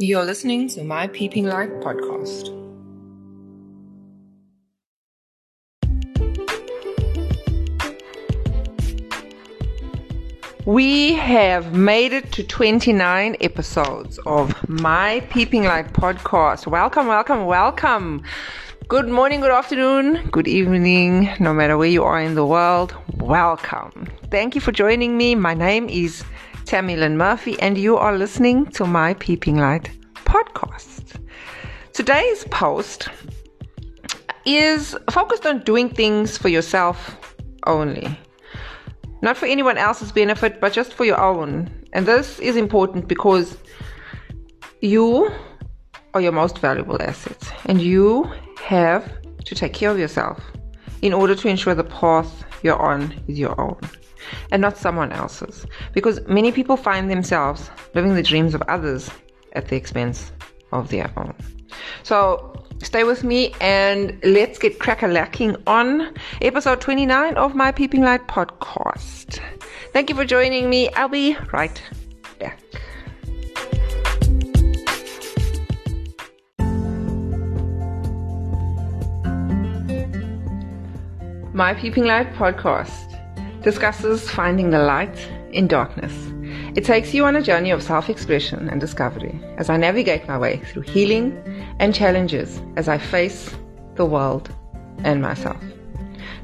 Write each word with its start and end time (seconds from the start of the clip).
You're 0.00 0.22
listening 0.22 0.68
to 0.68 0.84
my 0.84 1.08
Peeping 1.08 1.46
Light 1.46 1.70
podcast. 1.80 2.54
We 10.64 11.14
have 11.14 11.74
made 11.74 12.12
it 12.12 12.30
to 12.30 12.44
29 12.44 13.38
episodes 13.40 14.20
of 14.24 14.68
my 14.68 15.18
Peeping 15.30 15.64
Light 15.64 15.92
podcast. 15.94 16.68
Welcome, 16.68 17.08
welcome, 17.08 17.46
welcome. 17.46 18.22
Good 18.86 19.08
morning, 19.08 19.40
good 19.40 19.50
afternoon, 19.50 20.28
good 20.30 20.46
evening, 20.46 21.28
no 21.40 21.52
matter 21.52 21.76
where 21.76 21.88
you 21.88 22.04
are 22.04 22.20
in 22.20 22.36
the 22.36 22.46
world. 22.46 22.94
Welcome. 23.16 24.06
Thank 24.30 24.54
you 24.54 24.60
for 24.60 24.70
joining 24.70 25.16
me. 25.16 25.34
My 25.34 25.54
name 25.54 25.88
is 25.88 26.22
Tammy 26.68 26.96
Lynn 26.96 27.16
Murphy, 27.16 27.58
and 27.62 27.78
you 27.78 27.96
are 27.96 28.14
listening 28.14 28.66
to 28.72 28.84
my 28.84 29.14
Peeping 29.14 29.56
Light 29.56 29.90
podcast. 30.26 31.18
Today's 31.94 32.44
post 32.50 33.08
is 34.44 34.94
focused 35.10 35.46
on 35.46 35.60
doing 35.60 35.88
things 35.88 36.36
for 36.36 36.50
yourself 36.50 37.18
only. 37.66 38.20
Not 39.22 39.38
for 39.38 39.46
anyone 39.46 39.78
else's 39.78 40.12
benefit, 40.12 40.60
but 40.60 40.74
just 40.74 40.92
for 40.92 41.06
your 41.06 41.18
own. 41.18 41.70
And 41.94 42.04
this 42.04 42.38
is 42.38 42.54
important 42.54 43.08
because 43.08 43.56
you 44.82 45.32
are 46.12 46.20
your 46.20 46.32
most 46.32 46.58
valuable 46.58 47.00
asset 47.00 47.50
and 47.64 47.80
you 47.80 48.30
have 48.62 49.10
to 49.46 49.54
take 49.54 49.72
care 49.72 49.90
of 49.90 49.98
yourself 49.98 50.38
in 51.00 51.14
order 51.14 51.34
to 51.34 51.48
ensure 51.48 51.74
the 51.74 51.82
path 51.82 52.44
you're 52.62 52.78
on 52.78 53.18
is 53.26 53.38
your 53.38 53.58
own 53.58 53.80
and 54.50 54.62
not 54.62 54.76
someone 54.76 55.12
else's. 55.12 55.66
Because 55.92 56.20
many 56.26 56.52
people 56.52 56.76
find 56.76 57.10
themselves 57.10 57.70
living 57.94 58.14
the 58.14 58.22
dreams 58.22 58.54
of 58.54 58.62
others 58.62 59.10
at 59.54 59.68
the 59.68 59.76
expense 59.76 60.32
of 60.72 60.88
their 60.90 61.10
own. 61.16 61.34
So 62.02 62.64
stay 62.82 63.04
with 63.04 63.24
me 63.24 63.54
and 63.60 64.18
let's 64.22 64.58
get 64.58 64.78
crack-a-lacking 64.78 65.56
on 65.66 66.14
episode 66.42 66.80
29 66.80 67.36
of 67.36 67.54
my 67.54 67.72
Peeping 67.72 68.02
Light 68.02 68.26
podcast. 68.28 69.40
Thank 69.92 70.10
you 70.10 70.16
for 70.16 70.24
joining 70.24 70.68
me. 70.68 70.88
I'll 70.90 71.08
be 71.08 71.36
right 71.52 71.82
back. 72.38 72.60
My 81.54 81.74
Peeping 81.74 82.04
Light 82.04 82.32
podcast 82.34 83.07
discusses 83.62 84.28
finding 84.30 84.70
the 84.70 84.78
light 84.78 85.18
in 85.52 85.66
darkness. 85.66 86.12
It 86.76 86.84
takes 86.84 87.12
you 87.12 87.24
on 87.24 87.36
a 87.36 87.42
journey 87.42 87.70
of 87.70 87.82
self 87.82 88.08
expression 88.08 88.68
and 88.68 88.80
discovery 88.80 89.40
as 89.56 89.68
I 89.68 89.76
navigate 89.76 90.28
my 90.28 90.38
way 90.38 90.58
through 90.58 90.82
healing 90.82 91.36
and 91.78 91.94
challenges 91.94 92.60
as 92.76 92.88
I 92.88 92.98
face 92.98 93.54
the 93.96 94.06
world 94.06 94.50
and 95.04 95.20
myself. 95.20 95.62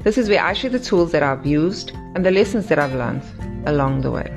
This 0.03 0.17
is 0.17 0.29
where 0.29 0.43
I 0.43 0.53
share 0.53 0.69
the 0.69 0.79
tools 0.79 1.11
that 1.11 1.23
I've 1.23 1.45
used 1.45 1.91
and 2.15 2.25
the 2.25 2.31
lessons 2.31 2.67
that 2.67 2.79
I've 2.79 2.93
learned 2.93 3.23
along 3.67 4.01
the 4.01 4.11
way. 4.11 4.31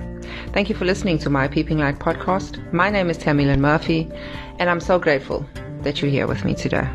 Thank 0.52 0.68
you 0.68 0.74
for 0.74 0.84
listening 0.84 1.18
to 1.18 1.30
my 1.30 1.48
Peeping 1.48 1.78
Light 1.78 1.98
podcast. 1.98 2.72
My 2.72 2.90
name 2.90 3.10
is 3.10 3.18
Tammy 3.18 3.44
Lynn 3.44 3.60
Murphy, 3.60 4.10
and 4.58 4.70
I'm 4.70 4.80
so 4.80 4.98
grateful 4.98 5.46
that 5.82 6.00
you're 6.00 6.10
here 6.10 6.26
with 6.26 6.44
me 6.44 6.54
today. 6.54 6.88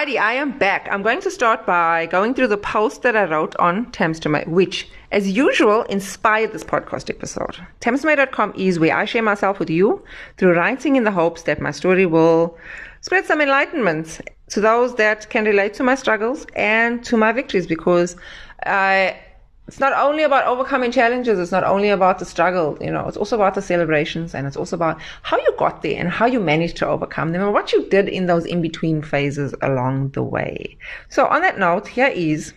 Alrighty, 0.00 0.18
I 0.18 0.32
am 0.32 0.56
back. 0.56 0.88
I'm 0.90 1.02
going 1.02 1.20
to 1.20 1.30
start 1.30 1.66
by 1.66 2.06
going 2.06 2.32
through 2.32 2.46
the 2.46 2.56
post 2.56 3.02
that 3.02 3.14
I 3.14 3.24
wrote 3.24 3.54
on 3.56 3.92
Tamstomate, 3.92 4.48
which, 4.48 4.88
as 5.12 5.30
usual, 5.30 5.82
inspired 5.90 6.52
this 6.52 6.64
podcast 6.64 7.10
episode. 7.10 7.58
Tamstomate.com 7.82 8.54
is 8.56 8.78
where 8.78 8.96
I 8.96 9.04
share 9.04 9.22
myself 9.22 9.58
with 9.58 9.68
you 9.68 10.02
through 10.38 10.56
writing 10.56 10.96
in 10.96 11.04
the 11.04 11.10
hopes 11.10 11.42
that 11.42 11.60
my 11.60 11.70
story 11.70 12.06
will 12.06 12.56
spread 13.02 13.26
some 13.26 13.42
enlightenment 13.42 14.22
to 14.48 14.62
those 14.62 14.94
that 14.94 15.28
can 15.28 15.44
relate 15.44 15.74
to 15.74 15.82
my 15.82 15.96
struggles 15.96 16.46
and 16.56 17.04
to 17.04 17.18
my 17.18 17.30
victories 17.32 17.66
because 17.66 18.16
I 18.64 19.20
it's 19.66 19.78
not 19.78 19.92
only 19.92 20.24
about 20.24 20.46
overcoming 20.46 20.90
challenges. 20.90 21.38
It's 21.38 21.52
not 21.52 21.62
only 21.62 21.90
about 21.90 22.18
the 22.18 22.24
struggle. 22.24 22.76
You 22.80 22.90
know, 22.90 23.06
it's 23.06 23.16
also 23.16 23.36
about 23.36 23.54
the 23.54 23.62
celebrations 23.62 24.34
and 24.34 24.46
it's 24.46 24.56
also 24.56 24.74
about 24.74 25.00
how 25.22 25.36
you 25.36 25.54
got 25.58 25.82
there 25.82 25.98
and 26.00 26.08
how 26.08 26.26
you 26.26 26.40
managed 26.40 26.76
to 26.78 26.88
overcome 26.88 27.30
them 27.30 27.42
and 27.42 27.52
what 27.52 27.72
you 27.72 27.88
did 27.88 28.08
in 28.08 28.26
those 28.26 28.44
in 28.44 28.62
between 28.62 29.00
phases 29.00 29.54
along 29.62 30.10
the 30.10 30.24
way. 30.24 30.76
So 31.08 31.26
on 31.26 31.42
that 31.42 31.58
note, 31.58 31.86
here 31.86 32.08
is 32.08 32.52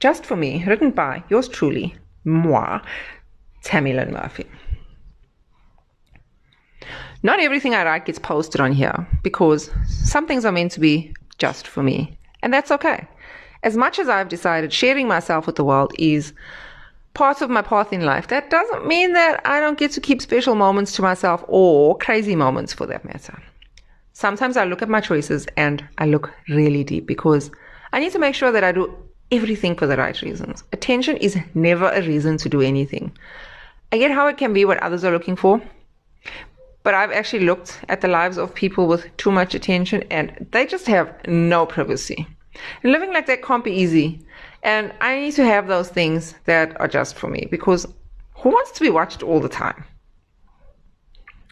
just 0.00 0.26
for 0.26 0.36
me, 0.36 0.62
written 0.66 0.90
by 0.90 1.22
yours 1.28 1.48
truly, 1.48 1.94
moi, 2.24 2.80
Tammy 3.62 3.92
Lynn 3.92 4.12
Murphy. 4.12 4.46
Not 7.22 7.40
everything 7.40 7.74
I 7.74 7.84
write 7.84 8.06
gets 8.06 8.18
posted 8.18 8.60
on 8.60 8.72
here 8.72 9.06
because 9.22 9.70
some 9.86 10.26
things 10.26 10.44
are 10.44 10.52
meant 10.52 10.72
to 10.72 10.80
be 10.80 11.14
just 11.38 11.66
for 11.66 11.82
me. 11.82 12.18
And 12.42 12.52
that's 12.52 12.70
okay. 12.70 13.06
As 13.62 13.76
much 13.76 13.98
as 13.98 14.08
I've 14.08 14.28
decided 14.28 14.72
sharing 14.72 15.06
myself 15.06 15.46
with 15.46 15.56
the 15.56 15.64
world 15.64 15.92
is 15.98 16.32
part 17.14 17.42
of 17.42 17.50
my 17.50 17.62
path 17.62 17.92
in 17.92 18.06
life, 18.06 18.28
that 18.28 18.48
doesn't 18.48 18.86
mean 18.86 19.12
that 19.12 19.40
I 19.44 19.60
don't 19.60 19.78
get 19.78 19.90
to 19.92 20.00
keep 20.00 20.22
special 20.22 20.54
moments 20.54 20.92
to 20.92 21.02
myself 21.02 21.44
or 21.48 21.98
crazy 21.98 22.36
moments 22.36 22.72
for 22.72 22.86
that 22.86 23.04
matter. 23.04 23.42
Sometimes 24.12 24.56
I 24.56 24.64
look 24.64 24.82
at 24.82 24.88
my 24.88 25.00
choices 25.00 25.46
and 25.56 25.86
I 25.98 26.06
look 26.06 26.32
really 26.48 26.84
deep 26.84 27.06
because 27.06 27.50
I 27.92 28.00
need 28.00 28.12
to 28.12 28.18
make 28.18 28.34
sure 28.34 28.52
that 28.52 28.64
I 28.64 28.72
do 28.72 28.94
everything 29.30 29.74
for 29.74 29.86
the 29.86 29.96
right 29.96 30.20
reasons. 30.22 30.64
Attention 30.72 31.16
is 31.18 31.38
never 31.54 31.90
a 31.90 32.02
reason 32.02 32.36
to 32.38 32.48
do 32.48 32.60
anything. 32.60 33.12
I 33.92 33.98
get 33.98 34.10
how 34.10 34.26
it 34.26 34.38
can 34.38 34.52
be 34.52 34.64
what 34.64 34.78
others 34.78 35.04
are 35.04 35.12
looking 35.12 35.36
for, 35.36 35.60
but 36.82 36.94
I've 36.94 37.12
actually 37.12 37.44
looked 37.44 37.80
at 37.88 38.00
the 38.00 38.08
lives 38.08 38.38
of 38.38 38.54
people 38.54 38.86
with 38.86 39.14
too 39.16 39.30
much 39.30 39.54
attention 39.54 40.04
and 40.10 40.46
they 40.52 40.66
just 40.66 40.86
have 40.86 41.14
no 41.26 41.66
privacy. 41.66 42.26
And 42.82 42.92
living 42.92 43.12
like 43.12 43.26
that 43.26 43.42
can't 43.42 43.64
be 43.64 43.72
easy. 43.72 44.20
And 44.62 44.92
I 45.00 45.16
need 45.16 45.32
to 45.34 45.44
have 45.44 45.68
those 45.68 45.88
things 45.88 46.34
that 46.44 46.78
are 46.80 46.88
just 46.88 47.16
for 47.16 47.28
me 47.28 47.48
because 47.50 47.86
who 48.34 48.50
wants 48.50 48.72
to 48.72 48.80
be 48.80 48.90
watched 48.90 49.22
all 49.22 49.40
the 49.40 49.48
time? 49.48 49.84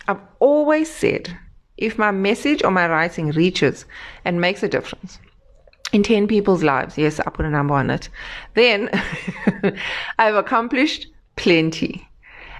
I've 0.07 0.21
always 0.41 0.91
said 0.93 1.37
if 1.77 1.99
my 1.99 2.11
message 2.11 2.63
or 2.65 2.71
my 2.71 2.89
writing 2.89 3.31
reaches 3.31 3.85
and 4.25 4.41
makes 4.41 4.63
a 4.63 4.69
difference 4.69 5.19
in 5.93 6.03
10 6.03 6.27
people's 6.27 6.63
lives, 6.63 6.99
yes, 6.99 7.21
I 7.21 7.31
put 7.31 7.47
a 7.47 7.51
number 7.51 7.75
on 7.75 7.91
it, 7.91 8.09
then 8.55 8.91
I've 10.19 10.35
accomplished 10.35 11.07
plenty. 11.37 12.08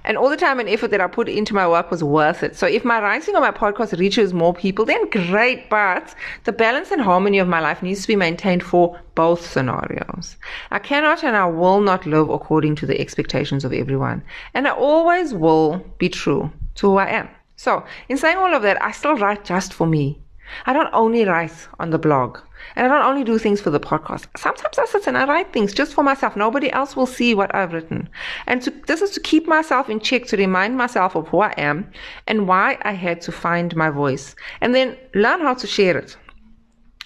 And 0.03 0.17
all 0.17 0.29
the 0.29 0.37
time 0.37 0.59
and 0.59 0.69
effort 0.69 0.91
that 0.91 1.01
I 1.01 1.07
put 1.07 1.29
into 1.29 1.53
my 1.53 1.67
work 1.67 1.91
was 1.91 2.03
worth 2.03 2.43
it. 2.43 2.55
So 2.55 2.67
if 2.67 2.85
my 2.85 3.01
writing 3.01 3.35
or 3.35 3.41
my 3.41 3.51
podcast 3.51 3.97
reaches 3.99 4.33
more 4.33 4.53
people, 4.53 4.85
then 4.85 5.09
great. 5.09 5.69
But 5.69 6.15
the 6.43 6.51
balance 6.51 6.91
and 6.91 7.01
harmony 7.01 7.39
of 7.39 7.47
my 7.47 7.59
life 7.59 7.83
needs 7.83 8.01
to 8.01 8.07
be 8.07 8.15
maintained 8.15 8.63
for 8.63 8.99
both 9.15 9.45
scenarios. 9.45 10.37
I 10.71 10.79
cannot 10.79 11.23
and 11.23 11.35
I 11.35 11.45
will 11.45 11.81
not 11.81 12.05
live 12.05 12.29
according 12.29 12.75
to 12.77 12.85
the 12.85 12.99
expectations 12.99 13.65
of 13.65 13.73
everyone. 13.73 14.23
And 14.53 14.67
I 14.67 14.71
always 14.71 15.33
will 15.33 15.83
be 15.97 16.09
true 16.09 16.51
to 16.75 16.91
who 16.91 16.97
I 16.97 17.07
am. 17.07 17.29
So 17.55 17.83
in 18.07 18.17
saying 18.17 18.37
all 18.37 18.53
of 18.53 18.61
that, 18.61 18.81
I 18.81 18.91
still 18.91 19.17
write 19.17 19.43
just 19.43 19.73
for 19.73 19.85
me. 19.85 20.21
I 20.65 20.73
don't 20.73 20.89
only 20.93 21.25
write 21.25 21.67
on 21.79 21.89
the 21.89 21.99
blog. 21.99 22.39
And 22.75 22.85
I 22.85 22.89
don't 22.89 23.05
only 23.05 23.23
do 23.23 23.37
things 23.37 23.61
for 23.61 23.69
the 23.69 23.79
podcast. 23.79 24.27
Sometimes 24.37 24.77
I 24.77 24.85
sit 24.85 25.07
and 25.07 25.17
I 25.17 25.25
write 25.25 25.53
things 25.53 25.73
just 25.73 25.93
for 25.93 26.03
myself. 26.03 26.35
Nobody 26.35 26.71
else 26.71 26.95
will 26.95 27.05
see 27.05 27.33
what 27.33 27.53
I've 27.53 27.73
written. 27.73 28.09
And 28.47 28.61
to, 28.61 28.71
this 28.87 29.01
is 29.01 29.11
to 29.11 29.19
keep 29.19 29.47
myself 29.47 29.89
in 29.89 29.99
check, 29.99 30.25
to 30.27 30.37
remind 30.37 30.77
myself 30.77 31.15
of 31.15 31.27
who 31.27 31.39
I 31.39 31.53
am 31.57 31.89
and 32.27 32.47
why 32.47 32.77
I 32.81 32.93
had 32.93 33.21
to 33.21 33.31
find 33.31 33.75
my 33.75 33.89
voice 33.89 34.35
and 34.61 34.73
then 34.75 34.97
learn 35.13 35.41
how 35.41 35.53
to 35.55 35.67
share 35.67 35.97
it. 35.97 36.15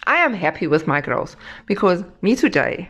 I 0.06 0.18
am 0.18 0.34
happy 0.34 0.68
with 0.68 0.88
my 0.88 1.02
growth 1.02 1.36
because 1.66 2.04
me 2.22 2.36
today 2.36 2.90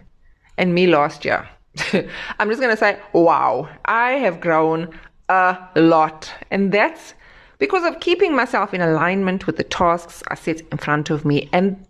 and 0.58 0.74
me 0.74 0.88
last 0.88 1.26
year, 1.26 1.48
I'm 2.40 2.50
just 2.50 2.62
going 2.62 2.76
to 2.76 2.78
say, 2.78 3.00
wow, 3.14 3.70
I 3.86 4.12
have 4.14 4.40
grown 4.40 4.90
a 5.30 5.58
lot. 5.76 6.32
And 6.52 6.72
that's 6.72 7.14
because 7.58 7.84
of 7.86 8.00
keeping 8.00 8.36
myself 8.36 8.74
in 8.74 8.82
alignment 8.82 9.48
with 9.48 9.58
the 9.58 9.64
tasks 9.64 10.24
I 10.28 10.36
set 10.36 10.62
in 10.72 10.78
front 10.78 11.10
of 11.10 11.24
me 11.24 11.50
and 11.54 11.86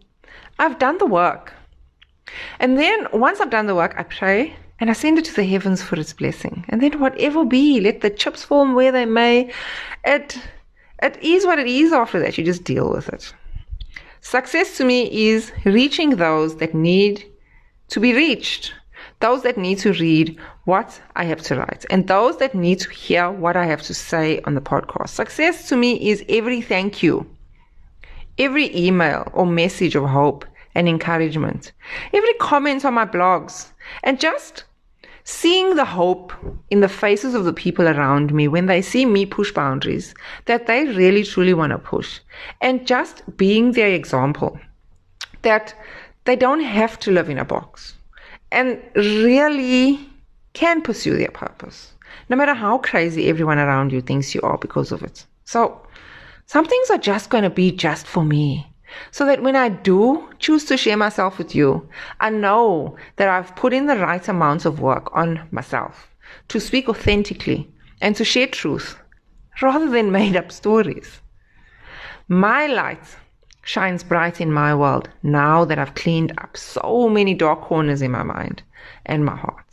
I've 0.60 0.80
done 0.80 0.98
the 0.98 1.06
work. 1.06 1.54
And 2.60 2.78
then 2.78 3.08
once 3.12 3.40
I've 3.40 3.50
done 3.50 3.68
the 3.68 3.76
work, 3.76 3.96
I 3.98 4.04
pray 4.04 4.56
and 4.80 4.90
I 4.90 4.94
send 4.94 5.18
it 5.18 5.26
to 5.26 5.34
the 5.34 5.44
heavens 5.46 5.82
for 5.82 6.00
its 6.00 6.14
blessing. 6.14 6.66
And 6.70 6.82
then 6.82 7.00
whatever 7.00 7.46
be, 7.46 7.80
let 7.80 8.02
the 8.02 8.10
chips 8.10 8.44
fall 8.44 8.74
where 8.74 8.92
they 8.92 9.06
may. 9.06 9.52
It 10.04 10.40
it 11.02 11.22
is 11.22 11.46
what 11.46 11.60
it 11.60 11.68
is 11.68 11.92
after 11.92 12.20
that. 12.20 12.38
You 12.38 12.46
just 12.46 12.64
deal 12.64 12.90
with 12.90 13.10
it. 13.10 13.34
Success 14.22 14.78
to 14.78 14.86
me 14.86 15.28
is 15.32 15.52
reaching 15.66 16.12
those 16.12 16.58
that 16.58 16.74
need 16.74 17.26
to 17.90 18.00
be 18.00 18.14
reached. 18.14 18.74
Those 19.20 19.44
that 19.44 19.58
need 19.58 19.80
to 19.80 19.94
read 19.94 20.40
what 20.66 21.02
I 21.16 21.26
have 21.26 21.42
to 21.44 21.58
write 21.58 21.86
and 21.90 22.08
those 22.08 22.38
that 22.38 22.56
need 22.56 22.80
to 22.80 22.90
hear 22.90 23.32
what 23.32 23.56
I 23.56 23.66
have 23.66 23.82
to 23.84 23.94
say 23.94 24.42
on 24.46 24.56
the 24.56 24.62
podcast. 24.62 25.10
Success 25.10 25.68
to 25.70 25.76
me 25.76 26.10
is 26.10 26.24
every 26.30 26.62
thank 26.62 27.04
you 27.04 27.26
every 28.38 28.76
email 28.76 29.28
or 29.34 29.46
message 29.46 29.96
of 29.96 30.06
hope 30.06 30.46
and 30.76 30.88
encouragement. 30.88 31.72
Every 32.14 32.34
comment 32.36 32.86
on 32.86 32.94
my 32.94 33.06
blogs 33.06 33.72
and 34.04 34.20
just 34.20 34.64
seeing 35.24 35.76
the 35.76 35.86
hope 35.86 36.34
in 36.70 36.82
the 36.82 36.90
faces 36.90 37.34
of 37.34 37.46
the 37.46 37.54
people 37.54 37.88
around 37.88 38.34
me 38.34 38.48
when 38.48 38.66
they 38.66 38.82
see 38.82 39.06
me 39.06 39.26
push 39.26 39.52
boundaries 39.52 40.14
that 40.46 40.68
they 40.68 40.86
really 40.86 41.24
truly 41.24 41.54
want 41.54 41.72
to 41.72 41.78
push 41.78 42.20
and 42.60 42.86
just 42.86 43.22
being 43.38 43.72
their 43.72 43.88
example 43.88 44.60
that 45.44 45.74
they 46.26 46.36
don't 46.36 46.62
have 46.62 47.00
to 47.00 47.12
live 47.12 47.30
in 47.30 47.38
a 47.38 47.46
box 47.46 47.96
and 48.52 48.82
really 48.96 50.00
can 50.52 50.82
pursue 50.82 51.18
their 51.18 51.32
purpose 51.32 51.94
no 52.30 52.36
matter 52.36 52.54
how 52.54 52.78
crazy 52.78 53.30
everyone 53.30 53.60
around 53.60 53.92
you 53.92 54.02
thinks 54.02 54.34
you 54.34 54.42
are 54.42 54.58
because 54.58 54.92
of 54.92 55.04
it. 55.04 55.26
So 55.46 55.82
some 56.46 56.66
things 56.66 56.90
are 56.90 56.98
just 56.98 57.30
going 57.30 57.44
to 57.44 57.50
be 57.50 57.72
just 57.72 58.06
for 58.06 58.24
me 58.24 58.68
so 59.12 59.26
that 59.26 59.42
when 59.42 59.56
I 59.56 59.70
do 59.70 60.30
choose 60.40 60.66
to 60.66 60.78
share 60.78 60.98
myself 60.98 61.38
with 61.38 61.56
you, 61.56 61.88
I 62.20 62.30
know 62.30 62.96
that 63.16 63.30
I've 63.30 63.56
put 63.56 63.74
in 63.74 63.88
the 63.88 63.98
right 63.98 64.28
amounts 64.28 64.66
of 64.66 64.80
work 64.80 65.10
on 65.16 65.48
myself 65.52 66.08
to 66.50 66.60
speak 66.60 66.90
authentically 66.90 67.68
and 68.02 68.16
to 68.16 68.26
share 68.26 68.48
truth 68.48 68.98
rather 69.62 69.90
than 69.90 70.12
made 70.20 70.36
up 70.36 70.52
stories. 70.52 71.22
My 72.28 72.68
light 72.68 73.16
shines 73.64 74.04
bright 74.04 74.42
in 74.42 74.52
my 74.52 74.76
world 74.76 75.10
now 75.24 75.66
that 75.66 75.80
I've 75.80 75.96
cleaned 75.96 76.34
up 76.38 76.58
so 76.58 77.10
many 77.10 77.34
dark 77.34 77.62
corners 77.62 78.02
in 78.02 78.12
my 78.12 78.24
mind 78.24 78.62
and 79.06 79.26
my 79.26 79.36
heart. 79.36 79.66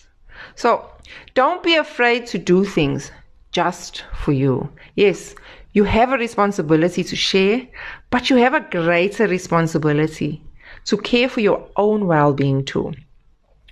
So 0.55 0.89
don't 1.35 1.63
be 1.63 1.75
afraid 1.75 2.27
to 2.29 2.39
do 2.39 2.65
things 2.65 3.11
just 3.53 4.05
for 4.15 4.33
you. 4.33 4.71
Yes, 4.95 5.35
you 5.73 5.85
have 5.85 6.13
a 6.13 6.19
responsibility 6.19 7.05
to 7.05 7.17
share, 7.17 7.67
but 8.11 8.31
you 8.31 8.37
have 8.37 8.55
a 8.55 8.61
greater 8.61 9.27
responsibility 9.27 10.43
to 10.87 10.97
care 10.97 11.29
for 11.29 11.41
your 11.41 11.69
own 11.77 12.07
well 12.07 12.33
being 12.33 12.65
too. 12.65 12.93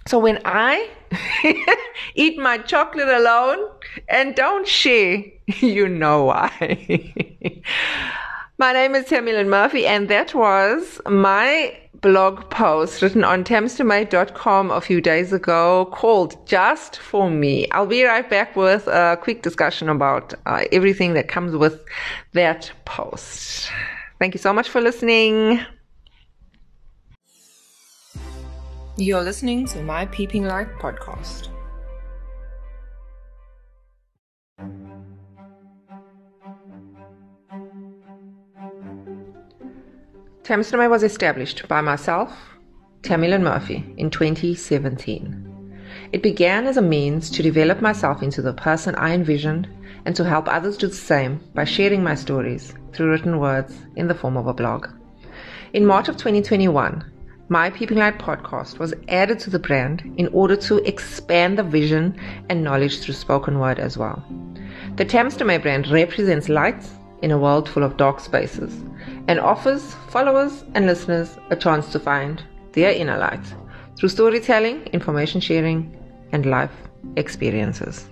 So 0.06 0.18
when 0.18 0.40
I 0.44 0.88
eat 2.14 2.38
my 2.38 2.58
chocolate 2.58 3.08
alone 3.08 3.58
and 4.08 4.34
don't 4.34 4.66
share, 4.66 5.24
you 5.60 5.88
know 5.88 6.24
why. 6.24 7.62
my 8.58 8.72
name 8.72 8.94
is 8.94 9.06
Tammy 9.06 9.32
Murphy, 9.44 9.86
and 9.86 10.08
that 10.08 10.34
was 10.34 11.00
my 11.06 11.76
blog 12.00 12.48
post 12.50 13.02
written 13.02 13.24
on 13.24 13.44
tamstomate.com 13.44 14.70
a 14.70 14.80
few 14.80 15.00
days 15.00 15.32
ago 15.32 15.86
called 15.92 16.46
Just 16.46 16.98
for 16.98 17.30
Me. 17.30 17.68
I'll 17.72 17.86
be 17.86 18.04
right 18.04 18.28
back 18.28 18.56
with 18.56 18.86
a 18.86 19.18
quick 19.20 19.42
discussion 19.42 19.88
about 19.88 20.34
uh, 20.46 20.64
everything 20.72 21.14
that 21.14 21.28
comes 21.28 21.56
with 21.56 21.84
that 22.32 22.70
post. 22.84 23.70
Thank 24.18 24.34
you 24.34 24.38
so 24.38 24.52
much 24.52 24.68
for 24.68 24.80
listening. 24.80 25.60
You're 28.96 29.22
listening 29.22 29.66
to 29.68 29.82
my 29.82 30.06
Peeping 30.06 30.44
Light 30.44 30.68
podcast. 30.80 31.48
Tamstomate 40.48 40.88
was 40.88 41.02
established 41.02 41.68
by 41.68 41.82
myself, 41.82 42.32
Tammy 43.02 43.28
Murphy, 43.36 43.84
in 43.98 44.08
2017. 44.08 45.76
It 46.10 46.22
began 46.22 46.66
as 46.66 46.78
a 46.78 46.80
means 46.80 47.28
to 47.32 47.42
develop 47.42 47.82
myself 47.82 48.22
into 48.22 48.40
the 48.40 48.54
person 48.54 48.94
I 48.94 49.12
envisioned 49.12 49.68
and 50.06 50.16
to 50.16 50.24
help 50.24 50.48
others 50.48 50.78
do 50.78 50.86
the 50.86 50.94
same 50.94 51.38
by 51.54 51.64
sharing 51.64 52.02
my 52.02 52.14
stories 52.14 52.72
through 52.94 53.10
written 53.10 53.38
words 53.38 53.78
in 53.96 54.08
the 54.08 54.14
form 54.14 54.38
of 54.38 54.46
a 54.46 54.54
blog. 54.54 54.88
In 55.74 55.84
March 55.84 56.08
of 56.08 56.16
2021, 56.16 57.04
my 57.50 57.68
Peeping 57.68 57.98
Light 57.98 58.18
podcast 58.18 58.78
was 58.78 58.94
added 59.08 59.38
to 59.40 59.50
the 59.50 59.58
brand 59.58 60.14
in 60.16 60.28
order 60.28 60.56
to 60.56 60.78
expand 60.88 61.58
the 61.58 61.62
vision 61.62 62.18
and 62.48 62.64
knowledge 62.64 63.00
through 63.00 63.12
spoken 63.12 63.58
word 63.58 63.78
as 63.78 63.98
well. 63.98 64.24
The 64.96 65.04
Tamstomate 65.04 65.60
brand 65.60 65.88
represents 65.88 66.48
light 66.48 66.86
in 67.20 67.32
a 67.32 67.38
world 67.38 67.68
full 67.68 67.82
of 67.82 67.98
dark 67.98 68.18
spaces 68.18 68.80
and 69.28 69.38
offers 69.38 69.94
followers 70.08 70.64
and 70.74 70.86
listeners 70.86 71.36
a 71.50 71.56
chance 71.56 71.92
to 71.92 72.00
find 72.00 72.42
their 72.72 72.90
inner 72.90 73.18
light 73.18 73.44
through 73.96 74.08
storytelling, 74.08 74.82
information 74.86 75.40
sharing, 75.40 75.94
and 76.32 76.46
life 76.46 76.72
experiences. 77.16 78.08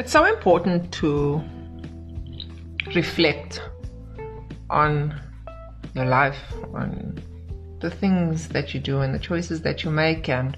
It's 0.00 0.12
so 0.12 0.24
important 0.24 0.90
to 0.94 1.44
reflect 2.94 3.62
on 4.70 5.20
your 5.94 6.06
life, 6.06 6.38
on 6.74 7.18
the 7.80 7.90
things 7.90 8.48
that 8.48 8.74
you 8.74 8.80
do 8.80 9.00
and 9.00 9.14
the 9.14 9.18
choices 9.18 9.62
that 9.62 9.84
you 9.84 9.90
make 9.90 10.28
and 10.28 10.56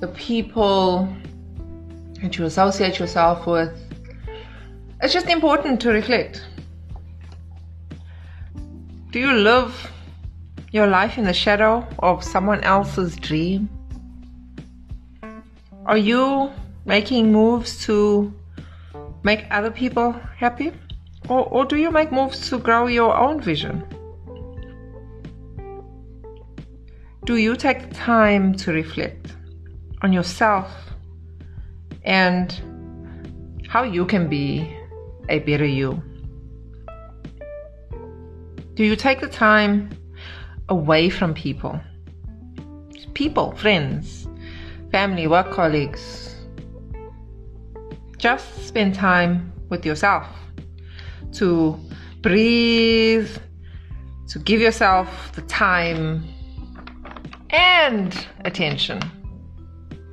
the 0.00 0.08
people 0.08 1.08
that 2.20 2.36
you 2.36 2.44
associate 2.44 2.98
yourself 2.98 3.46
with. 3.46 3.72
It's 5.00 5.12
just 5.12 5.28
important 5.28 5.80
to 5.80 5.90
reflect. 5.90 6.44
Do 9.10 9.18
you 9.18 9.32
live 9.32 9.90
your 10.70 10.86
life 10.86 11.18
in 11.18 11.24
the 11.24 11.34
shadow 11.34 11.86
of 11.98 12.24
someone 12.24 12.62
else's 12.64 13.16
dream? 13.16 13.68
Are 15.84 15.98
you 15.98 16.50
making 16.86 17.32
moves 17.32 17.84
to 17.86 18.32
make 19.22 19.44
other 19.50 19.70
people 19.70 20.12
happy? 20.36 20.72
Or, 21.28 21.44
or 21.46 21.64
do 21.64 21.76
you 21.76 21.90
make 21.90 22.10
moves 22.10 22.48
to 22.50 22.58
grow 22.58 22.86
your 22.86 23.16
own 23.16 23.40
vision? 23.40 23.84
Do 27.24 27.36
you 27.36 27.54
take 27.54 27.92
time 27.92 28.54
to 28.56 28.72
reflect 28.72 29.36
on 30.02 30.12
yourself 30.12 30.68
and 32.04 32.52
how 33.68 33.84
you 33.84 34.04
can 34.04 34.28
be 34.28 34.76
a 35.28 35.38
better 35.38 35.64
you? 35.64 36.02
Do 38.74 38.84
you 38.84 38.96
take 38.96 39.20
the 39.20 39.28
time 39.28 39.90
away 40.68 41.10
from 41.10 41.34
people? 41.34 41.78
People, 43.14 43.52
friends, 43.52 44.26
family, 44.90 45.28
work 45.28 45.52
colleagues. 45.52 46.34
Just 48.18 48.66
spend 48.66 48.94
time 48.94 49.52
with 49.68 49.86
yourself 49.86 50.26
to 51.32 51.78
breathe, 52.20 53.30
to 54.28 54.38
give 54.38 54.60
yourself 54.60 55.32
the 55.34 55.42
time 55.42 56.24
and 57.50 58.26
attention 58.44 59.00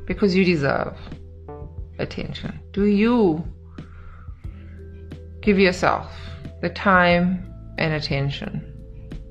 because 0.06 0.36
you 0.36 0.44
deserve 0.44 0.98
attention. 2.00 2.60
Do 2.74 2.86
you 2.86 3.44
give 5.42 5.60
yourself 5.60 6.12
the 6.62 6.70
time 6.70 7.46
and 7.78 7.94
attention 7.94 8.66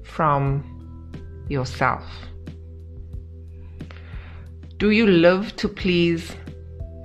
from 0.05 0.65
yourself? 1.49 2.05
Do 4.79 4.91
you 4.91 5.07
live 5.07 5.57
to 5.57 5.69
please 5.69 6.35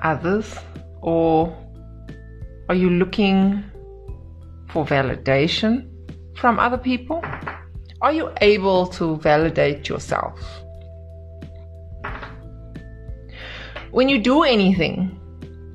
others 0.03 0.55
or 1.01 1.57
are 2.69 2.75
you 2.75 2.89
looking 2.89 3.63
for 4.73 4.83
validation 4.83 5.87
from 6.35 6.59
other 6.59 6.77
people? 6.77 7.23
Are 8.01 8.11
you 8.11 8.31
able 8.41 8.87
to 8.87 9.17
validate 9.17 9.87
yourself? 9.87 10.39
When 13.91 14.09
you 14.09 14.19
do 14.19 14.41
anything, 14.41 15.19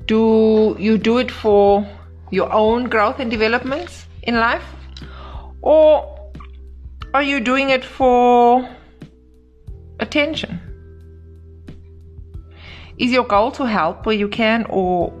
do 0.05 0.75
you 0.77 0.97
do 0.97 1.17
it 1.17 1.31
for 1.31 1.87
your 2.29 2.51
own 2.51 2.89
growth 2.89 3.19
and 3.19 3.31
development 3.31 4.05
in 4.23 4.35
life? 4.35 4.65
Or 5.61 6.19
are 7.13 7.23
you 7.23 7.39
doing 7.39 7.69
it 7.69 7.85
for 7.85 8.67
attention? 10.01 10.59
Is 12.97 13.11
your 13.11 13.23
goal 13.23 13.51
to 13.51 13.63
help 13.63 14.05
where 14.05 14.15
you 14.15 14.27
can 14.27 14.65
or 14.69 15.13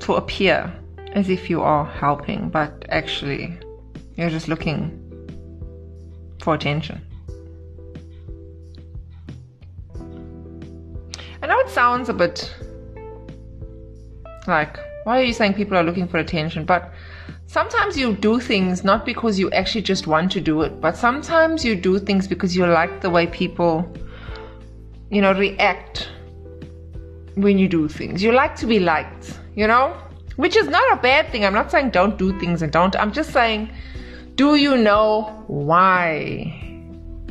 to 0.00 0.14
appear? 0.14 0.72
As 1.12 1.28
if 1.28 1.48
you 1.48 1.62
are 1.62 1.84
helping, 1.84 2.48
but 2.48 2.84
actually 2.88 3.58
you're 4.16 4.30
just 4.30 4.48
looking 4.48 5.02
for 6.42 6.54
attention. 6.54 7.00
I 11.42 11.46
know 11.46 11.58
it 11.60 11.70
sounds 11.70 12.08
a 12.08 12.14
bit 12.14 12.54
like, 14.46 14.78
why 15.04 15.20
are 15.20 15.22
you 15.22 15.32
saying 15.32 15.54
people 15.54 15.76
are 15.76 15.84
looking 15.84 16.08
for 16.08 16.18
attention? 16.18 16.64
But 16.64 16.92
sometimes 17.46 17.96
you 17.96 18.14
do 18.14 18.40
things 18.40 18.84
not 18.84 19.04
because 19.04 19.38
you 19.38 19.50
actually 19.50 19.82
just 19.82 20.06
want 20.06 20.32
to 20.32 20.40
do 20.40 20.62
it, 20.62 20.80
but 20.80 20.96
sometimes 20.96 21.64
you 21.64 21.76
do 21.76 21.98
things 21.98 22.26
because 22.26 22.56
you 22.56 22.66
like 22.66 23.00
the 23.00 23.10
way 23.10 23.26
people, 23.26 23.90
you 25.10 25.20
know, 25.20 25.32
react 25.32 26.08
when 27.34 27.58
you 27.58 27.68
do 27.68 27.88
things. 27.88 28.22
You 28.22 28.32
like 28.32 28.56
to 28.56 28.66
be 28.66 28.80
liked, 28.80 29.38
you 29.54 29.66
know? 29.66 29.96
Which 30.36 30.56
is 30.56 30.68
not 30.68 30.92
a 30.92 30.96
bad 31.00 31.30
thing. 31.30 31.44
I'm 31.44 31.54
not 31.54 31.70
saying 31.70 31.90
don't 31.90 32.18
do 32.18 32.38
things 32.38 32.62
and 32.62 32.70
don't. 32.70 32.94
I'm 32.96 33.12
just 33.12 33.32
saying, 33.32 33.70
do 34.34 34.56
you 34.56 34.76
know 34.76 35.44
why 35.46 36.62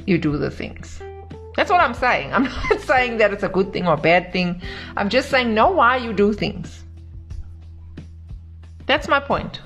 you 0.05 0.17
do 0.17 0.37
the 0.37 0.49
things? 0.49 1.01
That's 1.55 1.69
what 1.69 1.79
I'm 1.79 1.93
saying. 1.93 2.33
I'm 2.33 2.43
not 2.69 2.81
saying 2.81 3.17
that 3.17 3.31
it's 3.31 3.43
a 3.43 3.49
good 3.49 3.71
thing 3.71 3.87
or 3.87 3.93
a 3.93 3.97
bad 3.97 4.33
thing. 4.33 4.61
I'm 4.97 5.09
just 5.09 5.29
saying 5.29 5.53
know 5.53 5.71
why 5.71 5.97
you 5.97 6.13
do 6.13 6.33
things. 6.33 6.83
That's 8.87 9.07
my 9.07 9.19
point. 9.19 9.61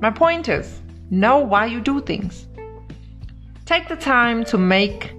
My 0.00 0.10
point 0.10 0.48
is 0.48 0.80
know 1.10 1.38
why 1.38 1.66
you 1.66 1.80
do 1.80 2.00
things. 2.00 2.46
Take 3.66 3.88
the 3.88 3.96
time 3.96 4.44
to 4.46 4.58
make 4.58 5.12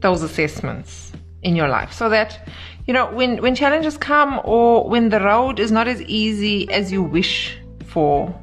those 0.00 0.22
assessments 0.22 1.12
in 1.42 1.56
your 1.56 1.68
life 1.68 1.92
so 1.92 2.08
that 2.08 2.48
you 2.88 2.94
know 2.94 3.06
when 3.12 3.40
when 3.42 3.54
challenges 3.54 3.98
come 3.98 4.40
or 4.44 4.88
when 4.88 5.10
the 5.10 5.20
road 5.20 5.60
is 5.60 5.70
not 5.70 5.86
as 5.86 6.00
easy 6.02 6.68
as 6.72 6.90
you 6.90 7.02
wish 7.02 7.58
for 7.84 8.34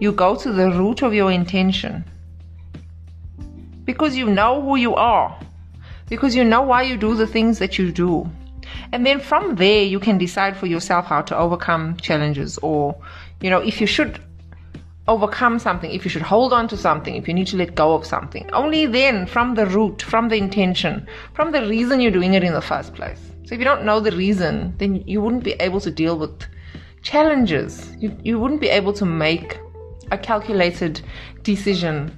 you 0.00 0.12
go 0.12 0.36
to 0.36 0.52
the 0.52 0.70
root 0.70 1.02
of 1.02 1.12
your 1.12 1.32
intention 1.32 2.04
because 3.84 4.16
you 4.16 4.26
know 4.26 4.62
who 4.62 4.76
you 4.76 4.94
are 4.94 5.36
because 6.08 6.36
you 6.36 6.44
know 6.44 6.62
why 6.62 6.82
you 6.82 6.96
do 6.96 7.16
the 7.16 7.26
things 7.26 7.58
that 7.58 7.76
you 7.76 7.90
do 7.90 8.30
and 8.92 9.04
then 9.04 9.18
from 9.18 9.56
there 9.56 9.82
you 9.82 9.98
can 9.98 10.16
decide 10.16 10.56
for 10.56 10.66
yourself 10.66 11.04
how 11.06 11.20
to 11.20 11.36
overcome 11.36 11.96
challenges 11.96 12.58
or 12.58 12.96
you 13.40 13.50
know 13.50 13.58
if 13.58 13.80
you 13.80 13.86
should 13.86 14.20
overcome 15.08 15.58
something, 15.58 15.90
if 15.90 16.04
you 16.04 16.10
should 16.10 16.22
hold 16.22 16.52
on 16.52 16.68
to 16.68 16.76
something, 16.76 17.16
if 17.16 17.26
you 17.26 17.34
need 17.34 17.48
to 17.48 17.56
let 17.56 17.74
go 17.74 17.92
of 17.92 18.06
something. 18.06 18.48
Only 18.52 18.86
then, 18.86 19.26
from 19.26 19.56
the 19.56 19.66
root, 19.66 20.00
from 20.00 20.28
the 20.28 20.36
intention, 20.36 21.08
from 21.34 21.50
the 21.50 21.66
reason 21.66 22.00
you're 22.00 22.12
doing 22.12 22.34
it 22.34 22.44
in 22.44 22.52
the 22.52 22.62
first 22.62 22.94
place. 22.94 23.31
So 23.44 23.54
if 23.54 23.58
you 23.58 23.64
don't 23.64 23.84
know 23.84 24.00
the 24.00 24.12
reason, 24.12 24.74
then 24.78 25.02
you 25.06 25.20
wouldn't 25.20 25.44
be 25.44 25.52
able 25.52 25.80
to 25.80 25.90
deal 25.90 26.18
with 26.18 26.44
challenges. 27.02 27.92
You, 27.98 28.16
you 28.22 28.38
wouldn't 28.38 28.60
be 28.60 28.68
able 28.68 28.92
to 28.94 29.04
make 29.04 29.58
a 30.10 30.18
calculated 30.18 31.00
decision 31.42 32.16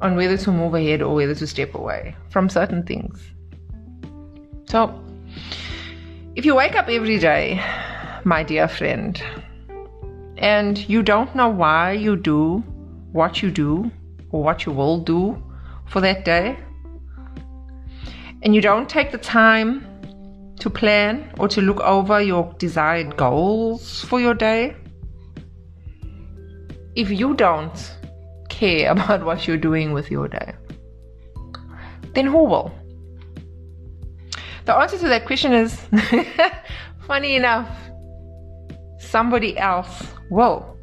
on 0.00 0.16
whether 0.16 0.36
to 0.36 0.52
move 0.52 0.74
ahead 0.74 1.00
or 1.00 1.14
whether 1.14 1.34
to 1.34 1.46
step 1.46 1.74
away 1.74 2.14
from 2.28 2.48
certain 2.48 2.82
things. 2.82 3.18
So, 4.68 5.00
if 6.36 6.44
you 6.44 6.54
wake 6.54 6.74
up 6.74 6.88
every 6.88 7.18
day, 7.18 7.62
my 8.24 8.42
dear 8.42 8.68
friend, 8.68 9.22
and 10.36 10.86
you 10.88 11.02
don't 11.02 11.34
know 11.34 11.48
why 11.48 11.92
you 11.92 12.16
do 12.16 12.58
what 13.12 13.42
you 13.42 13.50
do 13.50 13.90
or 14.30 14.42
what 14.42 14.66
you 14.66 14.72
will 14.72 14.98
do 14.98 15.42
for 15.86 16.00
that 16.00 16.24
day, 16.24 16.58
and 18.42 18.54
you 18.54 18.60
don't 18.60 18.88
take 18.88 19.12
the 19.12 19.18
time 19.18 19.86
to 20.60 20.70
plan 20.70 21.30
or 21.38 21.48
to 21.48 21.60
look 21.60 21.80
over 21.80 22.20
your 22.20 22.54
desired 22.58 23.16
goals 23.16 24.04
for 24.04 24.20
your 24.20 24.34
day, 24.34 24.76
if 26.94 27.10
you 27.10 27.34
don't 27.34 27.96
care 28.48 28.90
about 28.94 29.24
what 29.24 29.46
you're 29.46 29.56
doing 29.56 29.92
with 29.92 30.10
your 30.10 30.28
day, 30.28 30.54
then 32.14 32.26
who 32.26 32.44
will? 32.44 32.72
The 34.64 34.74
answer 34.74 34.98
to 34.98 35.08
that 35.08 35.26
question 35.26 35.52
is 35.52 35.78
funny 37.06 37.36
enough, 37.36 37.68
somebody 38.98 39.58
else 39.58 40.06
will. 40.30 40.74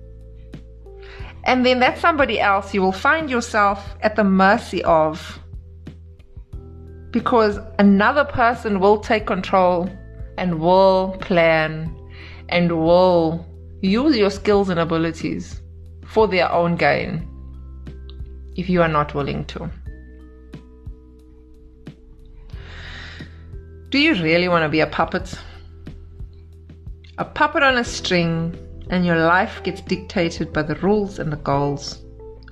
And 1.43 1.65
then 1.65 1.79
that 1.79 1.97
somebody 1.97 2.39
else 2.39 2.73
you 2.73 2.81
will 2.81 2.91
find 2.91 3.29
yourself 3.29 3.95
at 4.01 4.15
the 4.15 4.23
mercy 4.23 4.83
of 4.83 5.40
because 7.11 7.59
another 7.77 8.23
person 8.23 8.79
will 8.79 8.99
take 8.99 9.27
control 9.27 9.89
and 10.37 10.59
will 10.59 11.17
plan 11.19 11.93
and 12.49 12.71
will 12.71 13.45
use 13.81 14.17
your 14.17 14.29
skills 14.29 14.69
and 14.69 14.79
abilities 14.79 15.61
for 16.05 16.27
their 16.27 16.51
own 16.51 16.75
gain 16.75 17.27
if 18.55 18.69
you 18.69 18.81
are 18.81 18.87
not 18.87 19.13
willing 19.13 19.45
to. 19.45 19.69
Do 23.89 23.99
you 23.99 24.13
really 24.13 24.47
want 24.47 24.63
to 24.63 24.69
be 24.69 24.79
a 24.79 24.87
puppet? 24.87 25.37
A 27.17 27.25
puppet 27.25 27.61
on 27.61 27.77
a 27.77 27.83
string 27.83 28.55
and 28.89 29.05
your 29.05 29.17
life 29.17 29.61
gets 29.63 29.81
dictated 29.81 30.53
by 30.53 30.63
the 30.63 30.75
rules 30.75 31.19
and 31.19 31.31
the 31.31 31.37
goals 31.37 32.03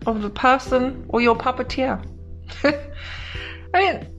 of 0.05 0.21
the 0.21 0.29
person 0.29 1.05
or 1.07 1.21
your 1.21 1.35
puppeteer. 1.35 2.03
I 2.63 2.73
mean, 3.73 4.18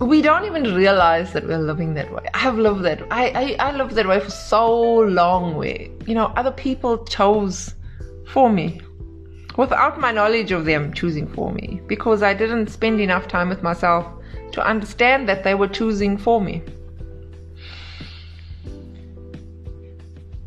we 0.00 0.22
don't 0.22 0.44
even 0.44 0.74
realize 0.74 1.32
that 1.32 1.46
we're 1.46 1.58
living 1.58 1.94
that 1.94 2.12
way. 2.12 2.24
I've 2.32 2.56
lived 2.56 2.82
that. 2.84 3.02
I, 3.10 3.56
I 3.60 3.68
I 3.68 3.76
lived 3.76 3.92
that 3.96 4.06
way 4.06 4.20
for 4.20 4.30
so 4.30 5.00
long. 5.00 5.56
Where 5.56 5.80
you 6.06 6.14
know 6.14 6.26
other 6.36 6.52
people 6.52 7.04
chose 7.04 7.74
for 8.28 8.50
me 8.50 8.80
without 9.56 9.98
my 9.98 10.12
knowledge 10.12 10.52
of 10.52 10.64
them 10.64 10.92
choosing 10.92 11.26
for 11.26 11.52
me 11.52 11.80
because 11.88 12.22
I 12.22 12.32
didn't 12.32 12.68
spend 12.68 13.00
enough 13.00 13.26
time 13.26 13.48
with 13.48 13.62
myself 13.62 14.06
to 14.52 14.64
understand 14.64 15.28
that 15.28 15.42
they 15.42 15.54
were 15.54 15.66
choosing 15.66 16.16
for 16.16 16.40
me. 16.40 16.62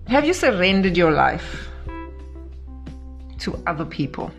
Have 0.07 0.25
you 0.25 0.33
surrendered 0.33 0.95
your 0.95 1.11
life 1.11 1.69
to 3.39 3.61
other 3.67 3.85
people? 3.85 4.31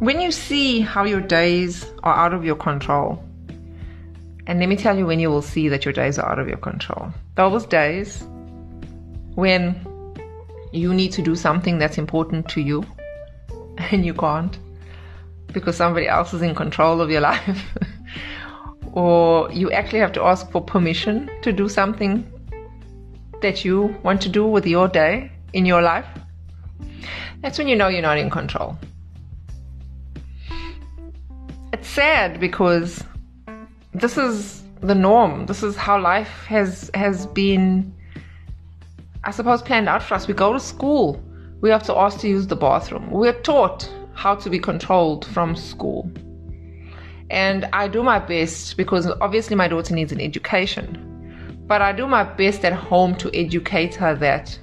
When 0.00 0.18
you 0.18 0.32
see 0.32 0.80
how 0.80 1.04
your 1.04 1.20
days 1.20 1.84
are 2.04 2.14
out 2.14 2.32
of 2.32 2.42
your 2.42 2.56
control, 2.56 3.22
and 4.46 4.58
let 4.58 4.66
me 4.66 4.74
tell 4.74 4.96
you 4.96 5.04
when 5.04 5.20
you 5.20 5.28
will 5.28 5.42
see 5.42 5.68
that 5.68 5.84
your 5.84 5.92
days 5.92 6.18
are 6.18 6.26
out 6.32 6.38
of 6.38 6.48
your 6.48 6.56
control. 6.56 7.12
Those 7.34 7.66
days 7.66 8.24
when 9.34 9.76
you 10.72 10.94
need 10.94 11.12
to 11.12 11.20
do 11.20 11.36
something 11.36 11.78
that's 11.78 11.98
important 11.98 12.48
to 12.48 12.62
you 12.62 12.82
and 13.92 14.06
you 14.06 14.14
can't 14.14 14.58
because 15.48 15.76
somebody 15.76 16.08
else 16.08 16.32
is 16.32 16.40
in 16.40 16.54
control 16.54 17.02
of 17.02 17.10
your 17.10 17.20
life 17.32 17.62
or 18.92 19.52
you 19.52 19.70
actually 19.70 19.98
have 19.98 20.12
to 20.12 20.22
ask 20.22 20.50
for 20.50 20.62
permission 20.62 21.28
to 21.42 21.52
do 21.52 21.68
something 21.68 22.24
that 23.42 23.66
you 23.66 23.94
want 24.02 24.22
to 24.22 24.30
do 24.30 24.46
with 24.46 24.66
your 24.66 24.88
day 24.88 25.30
in 25.52 25.66
your 25.66 25.82
life, 25.82 26.06
that's 27.42 27.58
when 27.58 27.68
you 27.68 27.76
know 27.76 27.88
you're 27.88 28.00
not 28.00 28.16
in 28.16 28.30
control. 28.30 28.78
It's 31.80 31.88
sad 31.88 32.38
because 32.40 33.02
this 33.94 34.18
is 34.18 34.62
the 34.82 34.94
norm. 34.94 35.46
This 35.46 35.62
is 35.62 35.76
how 35.76 35.98
life 35.98 36.44
has 36.44 36.90
has 36.92 37.26
been 37.28 37.94
I 39.24 39.30
suppose 39.30 39.62
planned 39.62 39.88
out 39.88 40.02
for 40.02 40.12
us. 40.12 40.28
We 40.28 40.34
go 40.34 40.52
to 40.52 40.60
school. 40.60 41.24
We 41.62 41.70
have 41.70 41.82
to 41.84 41.96
ask 41.96 42.20
to 42.20 42.28
use 42.28 42.46
the 42.46 42.54
bathroom. 42.54 43.10
We're 43.10 43.40
taught 43.40 43.90
how 44.12 44.34
to 44.34 44.50
be 44.50 44.58
controlled 44.58 45.24
from 45.24 45.56
school. 45.56 46.12
And 47.30 47.64
I 47.72 47.88
do 47.88 48.02
my 48.02 48.18
best 48.18 48.76
because 48.76 49.06
obviously 49.22 49.56
my 49.56 49.66
daughter 49.66 49.94
needs 49.94 50.12
an 50.12 50.20
education. 50.20 51.64
But 51.66 51.80
I 51.80 51.92
do 51.92 52.06
my 52.06 52.24
best 52.24 52.62
at 52.62 52.74
home 52.74 53.14
to 53.14 53.34
educate 53.34 53.94
her 53.94 54.14
that 54.16 54.58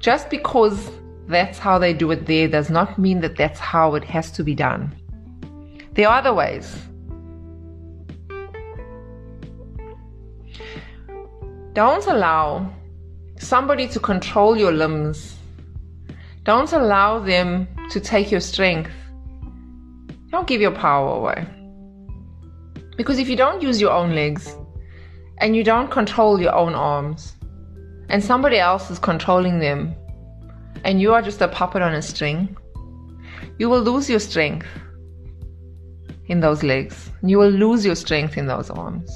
just 0.00 0.30
because 0.30 0.90
that's 1.28 1.58
how 1.58 1.78
they 1.78 1.92
do 1.92 2.10
it 2.10 2.24
there 2.24 2.48
does 2.48 2.70
not 2.70 2.98
mean 2.98 3.20
that 3.20 3.36
that's 3.36 3.60
how 3.60 3.94
it 3.94 4.04
has 4.04 4.30
to 4.32 4.42
be 4.42 4.54
done. 4.54 4.96
Are 6.04 6.18
other 6.18 6.32
ways. 6.32 6.74
Don't 11.74 12.06
allow 12.06 12.72
somebody 13.38 13.86
to 13.88 14.00
control 14.00 14.56
your 14.56 14.72
limbs. 14.72 15.36
Don't 16.44 16.72
allow 16.72 17.18
them 17.18 17.68
to 17.90 18.00
take 18.00 18.30
your 18.30 18.40
strength. 18.40 18.90
Don't 20.30 20.46
give 20.46 20.60
your 20.60 20.70
power 20.70 21.16
away. 21.16 21.46
Because 22.96 23.18
if 23.18 23.28
you 23.28 23.36
don't 23.36 23.62
use 23.62 23.80
your 23.80 23.92
own 23.92 24.14
legs 24.14 24.56
and 25.38 25.54
you 25.54 25.62
don't 25.62 25.90
control 25.90 26.40
your 26.40 26.54
own 26.54 26.74
arms 26.74 27.34
and 28.08 28.22
somebody 28.22 28.58
else 28.58 28.90
is 28.90 28.98
controlling 28.98 29.58
them 29.58 29.94
and 30.84 31.00
you 31.00 31.12
are 31.12 31.22
just 31.22 31.42
a 31.42 31.48
puppet 31.48 31.82
on 31.82 31.94
a 31.94 32.02
string, 32.02 32.56
you 33.58 33.68
will 33.68 33.82
lose 33.82 34.08
your 34.08 34.20
strength 34.20 34.66
in 36.30 36.40
those 36.40 36.62
legs. 36.62 37.10
You 37.22 37.38
will 37.38 37.50
lose 37.50 37.84
your 37.84 37.94
strength 37.94 38.38
in 38.38 38.46
those 38.46 38.70
arms. 38.70 39.10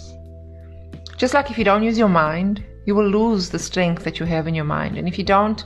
Just 1.17 1.33
like 1.33 1.51
if 1.51 1.57
you 1.57 1.65
don't 1.65 1.83
use 1.83 1.97
your 1.97 2.09
mind, 2.09 2.63
you 2.87 2.95
will 2.95 3.09
lose 3.09 3.49
the 3.49 3.59
strength 3.59 4.05
that 4.05 4.21
you 4.21 4.27
have 4.27 4.47
in 4.47 4.55
your 4.55 4.67
mind. 4.67 4.99
And 4.99 5.09
if 5.09 5.17
you 5.17 5.25
don't 5.25 5.65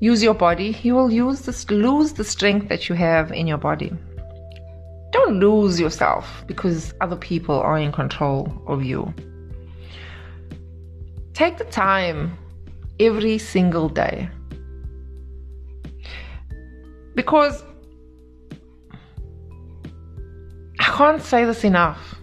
use 0.00 0.22
your 0.22 0.34
body, 0.34 0.76
you 0.82 0.94
will 0.94 1.12
use 1.12 1.42
this, 1.42 1.70
lose 1.70 2.12
the 2.12 2.24
strength 2.24 2.68
that 2.68 2.88
you 2.88 2.96
have 2.96 3.30
in 3.30 3.46
your 3.46 3.58
body 3.58 3.92
don't 5.12 5.38
lose 5.38 5.78
yourself 5.78 6.44
because 6.46 6.94
other 7.00 7.16
people 7.16 7.54
are 7.54 7.78
in 7.78 7.92
control 7.92 8.50
of 8.66 8.82
you. 8.82 9.12
take 11.34 11.56
the 11.56 11.64
time 11.64 12.36
every 13.00 13.38
single 13.38 13.88
day. 13.88 14.28
Because 17.14 17.64
can't 20.92 21.22
say 21.22 21.46
this 21.46 21.64
enough, 21.64 22.16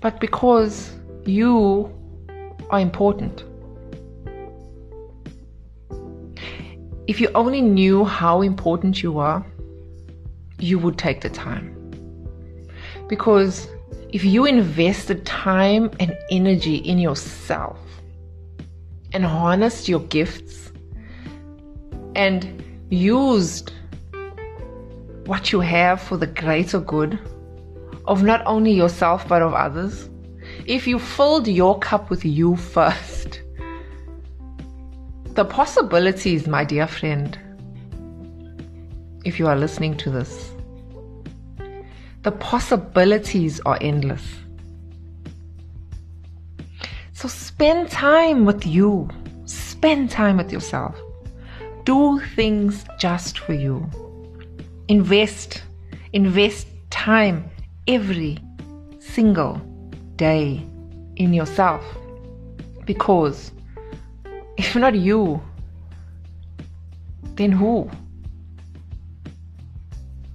but 0.00 0.20
because 0.20 0.94
you 1.24 1.90
are 2.68 2.78
important. 2.78 3.42
If 7.06 7.18
you 7.20 7.30
only 7.34 7.62
knew 7.62 8.04
how 8.04 8.42
important 8.42 9.02
you 9.02 9.18
are, 9.18 9.44
you 10.58 10.78
would 10.78 10.98
take 10.98 11.22
the 11.22 11.30
time. 11.30 11.74
Because 13.08 13.66
if 14.10 14.22
you 14.22 14.44
invested 14.44 15.24
time 15.24 15.90
and 15.98 16.14
energy 16.30 16.76
in 16.76 16.98
yourself 16.98 17.78
and 19.14 19.24
harnessed 19.24 19.88
your 19.88 20.00
gifts 20.00 20.70
and 22.14 22.62
used 22.90 23.72
what 25.30 25.52
you 25.52 25.60
have 25.60 26.02
for 26.02 26.16
the 26.16 26.26
greater 26.26 26.80
good 26.80 27.16
of 28.06 28.24
not 28.24 28.42
only 28.46 28.72
yourself 28.72 29.28
but 29.28 29.40
of 29.40 29.54
others, 29.54 30.10
if 30.66 30.88
you 30.88 30.98
filled 30.98 31.46
your 31.46 31.78
cup 31.78 32.10
with 32.10 32.24
you 32.24 32.56
first, 32.56 33.40
the 35.36 35.44
possibilities, 35.44 36.48
my 36.48 36.64
dear 36.64 36.88
friend, 36.88 37.38
if 39.24 39.38
you 39.38 39.46
are 39.46 39.54
listening 39.54 39.96
to 39.96 40.10
this, 40.10 40.50
the 42.22 42.32
possibilities 42.32 43.60
are 43.60 43.78
endless. 43.80 44.26
So 47.12 47.28
spend 47.28 47.88
time 47.88 48.46
with 48.46 48.66
you. 48.66 49.08
Spend 49.44 50.10
time 50.10 50.38
with 50.38 50.50
yourself. 50.52 51.00
Do 51.84 52.18
things 52.34 52.84
just 52.98 53.38
for 53.38 53.52
you. 53.52 53.88
Invest. 54.90 55.62
Invest 56.12 56.66
time 56.90 57.48
every 57.86 58.38
single 58.98 59.62
day 60.16 60.66
in 61.14 61.32
yourself. 61.32 61.84
Because 62.86 63.52
if 64.58 64.74
not 64.74 64.96
you, 64.96 65.40
then 67.36 67.52
who? 67.52 67.88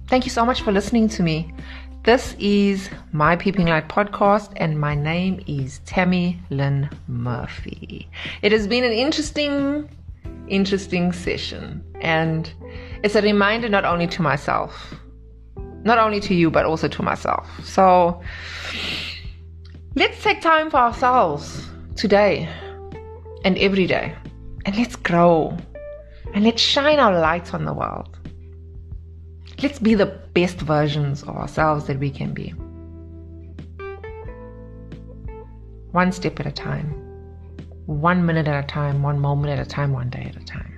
Thank 0.06 0.24
you 0.24 0.30
so 0.30 0.46
much 0.46 0.62
for 0.62 0.72
listening 0.72 1.10
to 1.10 1.22
me. 1.22 1.52
This 2.04 2.34
is 2.38 2.88
my 3.12 3.36
Peeping 3.36 3.66
Light 3.66 3.90
podcast, 3.90 4.54
and 4.56 4.80
my 4.80 4.94
name 4.94 5.44
is 5.46 5.80
Tammy 5.80 6.40
Lynn 6.48 6.88
Murphy. 7.08 8.08
It 8.40 8.52
has 8.52 8.66
been 8.66 8.84
an 8.84 8.92
interesting, 8.92 9.90
interesting 10.48 11.12
session, 11.12 11.84
and 12.00 12.52
it's 13.02 13.14
a 13.14 13.22
reminder 13.22 13.68
not 13.68 13.84
only 13.84 14.06
to 14.08 14.22
myself, 14.22 14.94
not 15.84 15.98
only 15.98 16.20
to 16.20 16.34
you, 16.34 16.50
but 16.50 16.64
also 16.64 16.88
to 16.88 17.02
myself. 17.02 17.48
So 17.64 18.20
let's 19.94 20.22
take 20.22 20.40
time 20.40 20.70
for 20.70 20.78
ourselves 20.78 21.68
today 21.94 22.48
and 23.44 23.56
every 23.58 23.86
day, 23.86 24.14
and 24.64 24.76
let's 24.76 24.96
grow 24.96 25.56
and 26.34 26.44
let's 26.44 26.60
shine 26.60 26.98
our 26.98 27.18
light 27.18 27.54
on 27.54 27.64
the 27.64 27.72
world. 27.72 28.18
Let's 29.62 29.78
be 29.78 29.94
the 29.94 30.06
best 30.34 30.58
versions 30.60 31.22
of 31.22 31.30
ourselves 31.30 31.86
that 31.86 31.98
we 31.98 32.10
can 32.10 32.34
be. 32.34 32.50
One 35.92 36.12
step 36.12 36.38
at 36.40 36.46
a 36.46 36.52
time, 36.52 37.05
one 37.86 38.26
minute 38.26 38.48
at 38.48 38.64
a 38.64 38.66
time, 38.66 39.02
one 39.02 39.18
moment 39.18 39.58
at 39.58 39.64
a 39.64 39.68
time, 39.68 39.92
one 39.92 40.10
day 40.10 40.32
at 40.34 40.40
a 40.40 40.44
time. 40.44 40.72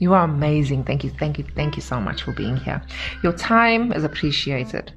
You 0.00 0.14
are 0.14 0.24
amazing. 0.24 0.84
Thank 0.84 1.02
you, 1.02 1.10
thank 1.10 1.38
you, 1.38 1.44
thank 1.56 1.76
you 1.76 1.82
so 1.82 2.00
much 2.00 2.22
for 2.22 2.32
being 2.32 2.56
here. 2.56 2.82
Your 3.22 3.32
time 3.32 3.92
is 3.92 4.04
appreciated. 4.04 4.92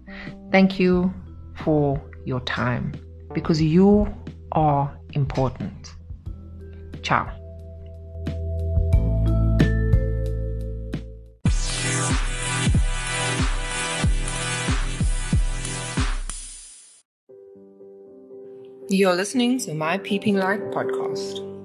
Thank 0.52 0.80
you 0.80 1.14
for 1.56 2.02
your 2.26 2.42
time 2.42 2.94
because 3.34 3.62
you 3.62 4.14
are 4.52 4.96
important. 5.14 5.94
Ciao. 7.02 7.41
You're 18.94 19.16
listening 19.16 19.58
to 19.60 19.74
my 19.74 20.00
Peeping 20.00 20.36
Light 20.36 20.60
podcast. 20.72 21.61